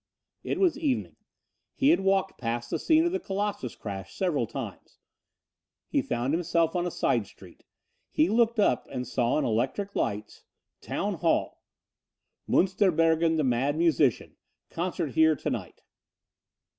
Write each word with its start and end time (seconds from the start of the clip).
It 0.43 0.59
was 0.59 0.79
evening. 0.79 1.15
He 1.75 1.89
had 1.89 1.99
walked 1.99 2.39
past 2.41 2.71
the 2.71 2.79
scene 2.79 3.05
of 3.05 3.11
the 3.11 3.19
Colossus 3.19 3.75
crash 3.75 4.15
several 4.15 4.47
times. 4.47 4.97
He 5.89 6.01
found 6.01 6.33
himself 6.33 6.75
on 6.75 6.87
a 6.87 6.89
side 6.89 7.27
street. 7.27 7.65
He 8.09 8.27
looked 8.27 8.57
up 8.59 8.87
and 8.89 9.07
saw 9.07 9.37
in 9.37 9.45
electric 9.45 9.95
lights: 9.95 10.43
TOWN 10.81 11.17
HALL 11.19 11.61
Munsterbergen, 12.49 13.37
the 13.37 13.43
Mad 13.43 13.77
Musician 13.77 14.37
Concert 14.71 15.11
Here 15.11 15.35
To 15.35 15.51
night. 15.51 15.83